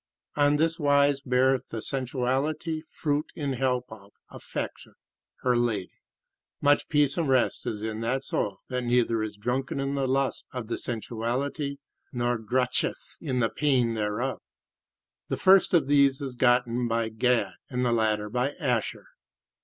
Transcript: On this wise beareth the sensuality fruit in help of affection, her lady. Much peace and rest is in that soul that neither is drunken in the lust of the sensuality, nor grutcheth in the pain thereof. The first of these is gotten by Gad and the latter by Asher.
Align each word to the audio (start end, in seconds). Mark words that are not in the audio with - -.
On 0.35 0.55
this 0.55 0.79
wise 0.79 1.21
beareth 1.21 1.67
the 1.69 1.79
sensuality 1.79 2.81
fruit 2.91 3.27
in 3.35 3.53
help 3.53 3.85
of 3.91 4.13
affection, 4.31 4.95
her 5.41 5.55
lady. 5.55 5.99
Much 6.59 6.89
peace 6.89 7.19
and 7.19 7.29
rest 7.29 7.67
is 7.67 7.83
in 7.83 8.01
that 8.01 8.23
soul 8.23 8.61
that 8.69 8.81
neither 8.81 9.21
is 9.21 9.37
drunken 9.37 9.79
in 9.79 9.93
the 9.93 10.07
lust 10.07 10.43
of 10.53 10.69
the 10.69 10.79
sensuality, 10.79 11.77
nor 12.11 12.39
grutcheth 12.39 13.17
in 13.21 13.41
the 13.41 13.49
pain 13.49 13.93
thereof. 13.93 14.39
The 15.29 15.37
first 15.37 15.71
of 15.71 15.85
these 15.85 16.19
is 16.19 16.33
gotten 16.33 16.87
by 16.87 17.09
Gad 17.09 17.53
and 17.69 17.85
the 17.85 17.91
latter 17.91 18.27
by 18.27 18.53
Asher. 18.53 19.05